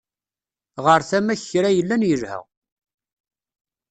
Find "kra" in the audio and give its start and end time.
1.49-1.69